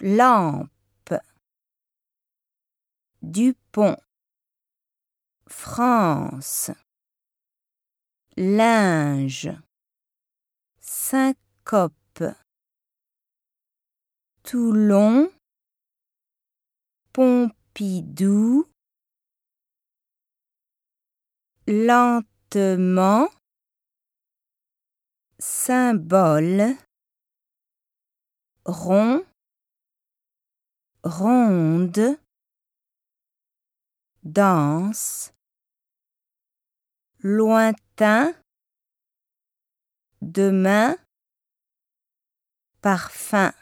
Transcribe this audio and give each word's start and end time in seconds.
lampe, 0.00 1.14
Dupont, 3.22 3.96
France, 5.48 6.70
linge, 8.36 9.50
syncope, 10.78 12.22
Toulon, 14.42 15.30
Pompidou, 17.12 18.66
lentement, 21.66 23.28
symbole, 25.38 26.76
rond, 28.64 29.24
ronde, 31.06 32.18
danse, 34.24 35.32
lointain, 37.22 38.34
demain, 40.20 40.96
parfum. 42.82 43.52